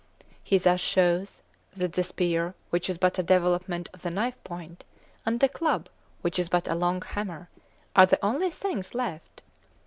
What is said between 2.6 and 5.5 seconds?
which is but a development of the knife point, and the